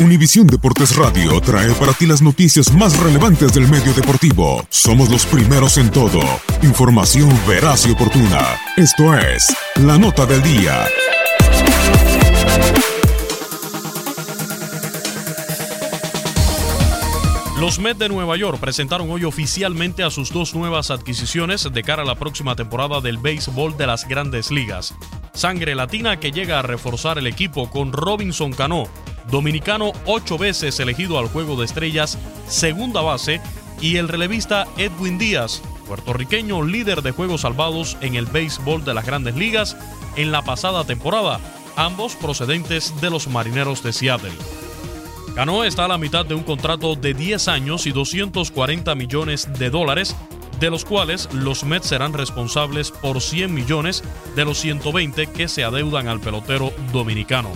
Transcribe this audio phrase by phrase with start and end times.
[0.00, 4.66] Univisión Deportes Radio trae para ti las noticias más relevantes del medio deportivo.
[4.68, 6.20] Somos los primeros en todo.
[6.62, 8.58] Información veraz y oportuna.
[8.76, 10.84] Esto es La Nota del Día.
[17.60, 22.02] Los Mets de Nueva York presentaron hoy oficialmente a sus dos nuevas adquisiciones de cara
[22.02, 24.92] a la próxima temporada del béisbol de las grandes ligas.
[25.34, 28.88] Sangre latina que llega a reforzar el equipo con Robinson Cano,
[29.30, 33.40] dominicano ocho veces elegido al Juego de Estrellas, segunda base,
[33.80, 39.06] y el relevista Edwin Díaz, puertorriqueño líder de juegos salvados en el béisbol de las
[39.06, 39.76] grandes ligas
[40.16, 41.40] en la pasada temporada,
[41.76, 44.32] ambos procedentes de los Marineros de Seattle.
[45.34, 49.68] Cano está a la mitad de un contrato de 10 años y 240 millones de
[49.68, 50.14] dólares,
[50.60, 54.04] de los cuales los Mets serán responsables por 100 millones
[54.36, 57.50] de los 120 que se adeudan al pelotero dominicano.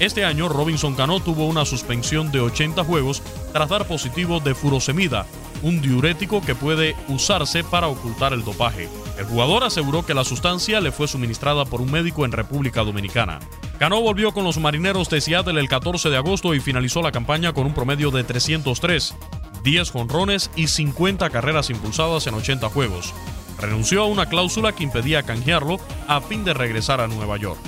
[0.00, 3.20] Este año Robinson Cano tuvo una suspensión de 80 juegos
[3.52, 5.26] tras dar positivo de furosemida,
[5.62, 8.88] un diurético que puede usarse para ocultar el dopaje.
[9.18, 13.40] El jugador aseguró que la sustancia le fue suministrada por un médico en República Dominicana.
[13.80, 17.52] Cano volvió con los marineros de Seattle el 14 de agosto y finalizó la campaña
[17.52, 19.16] con un promedio de 303,
[19.64, 23.12] 10 jonrones y 50 carreras impulsadas en 80 juegos.
[23.58, 27.58] Renunció a una cláusula que impedía canjearlo a fin de regresar a Nueva York.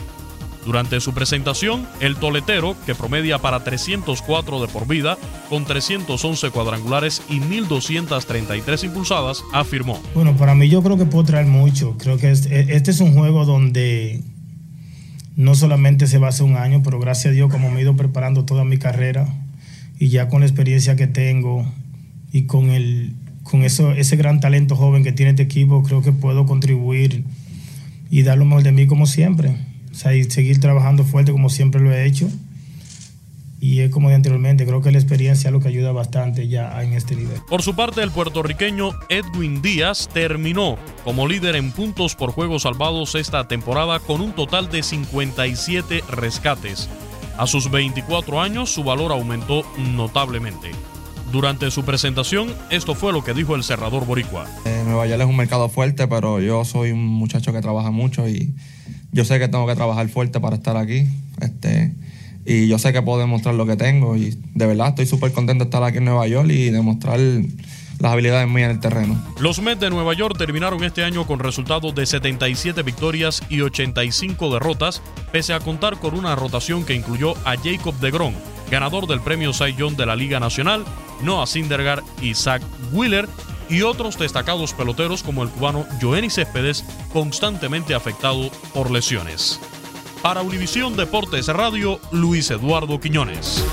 [0.65, 5.17] Durante su presentación, el toletero, que promedia para 304 de por vida,
[5.49, 10.01] con 311 cuadrangulares y 1.233 impulsadas, afirmó.
[10.15, 11.97] Bueno, para mí yo creo que puedo traer mucho.
[11.99, 14.23] Creo que este, este es un juego donde
[15.37, 17.83] no solamente se va a hacer un año, pero gracias a Dios como me he
[17.83, 19.27] ido preparando toda mi carrera
[19.99, 21.67] y ya con la experiencia que tengo
[22.33, 26.13] y con, el, con eso, ese gran talento joven que tiene este equipo, creo que
[26.13, 27.25] puedo contribuir
[28.11, 29.57] y dar lo mejor de mí como siempre.
[29.91, 32.29] O sea, y seguir trabajando fuerte como siempre lo he hecho.
[33.63, 36.83] Y es como de anteriormente, creo que la experiencia es lo que ayuda bastante ya
[36.83, 37.37] en este nivel.
[37.47, 43.15] Por su parte, el puertorriqueño Edwin Díaz terminó como líder en puntos por juegos salvados
[43.15, 46.89] esta temporada con un total de 57 rescates.
[47.37, 50.71] A sus 24 años, su valor aumentó notablemente.
[51.31, 54.47] Durante su presentación, esto fue lo que dijo el cerrador boricua.
[54.65, 58.27] Eh, Nueva York es un mercado fuerte, pero yo soy un muchacho que trabaja mucho
[58.27, 58.55] y
[59.13, 61.07] yo sé que tengo que trabajar fuerte para estar aquí.
[61.41, 61.93] Este,
[62.47, 65.65] y yo sé que puedo demostrar lo que tengo y de verdad estoy súper contento
[65.65, 67.21] de estar aquí en Nueva York y demostrar
[68.01, 69.23] las habilidades mías en el terreno.
[69.39, 74.53] Los Mets de Nueva York terminaron este año con resultados de 77 victorias y 85
[74.55, 75.03] derrotas,
[75.33, 78.35] pese a contar con una rotación que incluyó a Jacob DeGrom,
[78.71, 80.85] ganador del premio Cy Young de la Liga Nacional,
[81.23, 83.29] Noah Syndergaard y Zach Wheeler,
[83.71, 89.61] y otros destacados peloteros como el cubano Joenny Céspedes, constantemente afectado por lesiones.
[90.23, 93.65] Para Univisión Deportes Radio, Luis Eduardo Quiñones.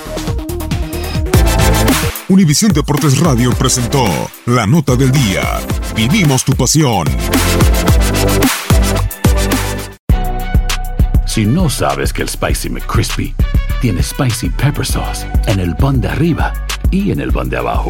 [2.30, 4.06] Univisión Deportes Radio presentó
[4.46, 5.60] La Nota del Día.
[5.96, 7.08] Vivimos tu pasión.
[11.26, 13.36] Si no sabes que el Spicy McCrispy
[13.82, 16.54] tiene Spicy Pepper Sauce en el pan de arriba
[16.92, 17.90] y en el pan de abajo.